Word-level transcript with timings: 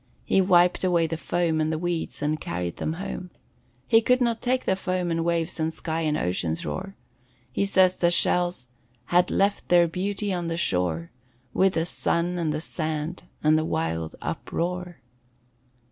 He 0.25 0.41
wiped 0.41 0.83
away 0.83 1.05
the 1.05 1.15
foam 1.15 1.61
and 1.61 1.71
the 1.71 1.77
weeds 1.77 2.23
and 2.23 2.41
carried 2.41 2.77
them 2.77 2.93
home. 2.93 3.29
He 3.87 4.01
could 4.01 4.19
not 4.19 4.41
take 4.41 4.65
the 4.65 4.75
foam 4.75 5.11
and 5.11 5.23
waves 5.23 5.59
and 5.59 5.71
sky 5.71 6.01
and 6.01 6.17
ocean's 6.17 6.65
roar. 6.65 6.95
He 7.51 7.65
says 7.65 7.95
the 7.97 8.09
shells 8.09 8.69
"Had 9.13 9.29
left 9.29 9.69
their 9.69 9.87
beauty 9.87 10.33
on 10.33 10.47
the 10.47 10.57
shore, 10.57 11.11
With 11.53 11.73
the 11.73 11.85
sun 11.85 12.39
and 12.39 12.51
the 12.51 12.61
sand 12.61 13.25
and 13.43 13.59
the 13.59 13.63
wild 13.63 14.15
uproar." 14.23 15.01